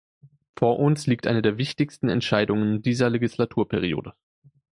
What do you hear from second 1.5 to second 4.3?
wichtigsten Entscheidungen dieser Legislaturperiode.